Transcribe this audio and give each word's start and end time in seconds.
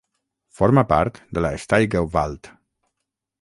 Forma 0.59 0.83
part 0.93 1.19
de 1.39 1.43
la 1.47 1.51
Steigerwald. 1.65 2.51